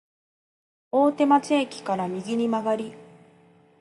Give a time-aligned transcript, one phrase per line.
[0.91, 2.95] 大手町駅から右に曲がり、